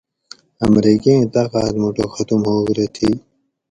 [0.67, 3.09] امریکیں طاقات موٹو ختم ہوگ رہ تھی